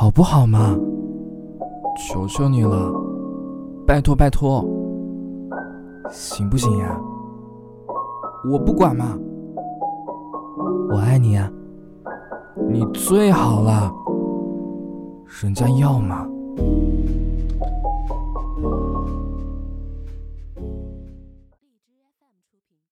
[0.00, 0.74] 好不好嘛？
[1.98, 2.90] 求求你了
[3.86, 4.64] 拜托拜托。
[6.10, 6.98] 行不行呀？
[8.50, 9.18] 我不管嘛。
[10.88, 11.52] 我爱你呀
[12.70, 13.92] 你最好了。
[15.42, 16.26] 人家要嘛。